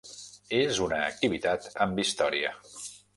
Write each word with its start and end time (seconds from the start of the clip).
És 0.59 0.79
una 0.85 1.01
activitat 1.09 1.69
amb 1.87 2.01
història. 2.05 2.55